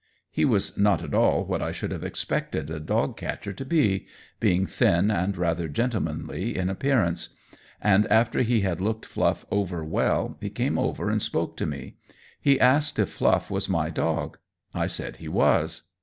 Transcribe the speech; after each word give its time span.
He 0.31 0.45
was 0.45 0.79
not 0.79 1.03
at 1.03 1.13
all 1.13 1.45
what 1.45 1.61
I 1.61 1.71
should 1.71 1.91
have 1.91 2.03
expected 2.03 2.71
a 2.71 2.79
dog 2.79 3.15
catcher 3.15 3.53
to 3.53 3.63
be, 3.63 4.07
being 4.39 4.65
thin 4.65 5.11
and 5.11 5.37
rather 5.37 5.67
gentlemanly 5.67 6.57
in 6.57 6.71
appearance; 6.71 7.29
and 7.79 8.07
after 8.07 8.41
he 8.41 8.61
had 8.61 8.81
looked 8.81 9.05
Fluff 9.05 9.45
over 9.51 9.85
well 9.85 10.39
he 10.41 10.49
came 10.49 10.79
over 10.79 11.11
and 11.11 11.21
spoke 11.21 11.55
to 11.57 11.67
me. 11.67 11.97
He 12.41 12.59
asked 12.59 12.97
me 12.97 13.03
if 13.03 13.09
Fluff 13.09 13.51
was 13.51 13.69
my 13.69 13.91
dog. 13.91 14.39
I 14.73 14.87
said 14.87 15.17
he 15.17 15.27
was. 15.27 15.83